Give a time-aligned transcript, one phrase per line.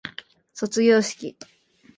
[0.55, 1.37] 卒業式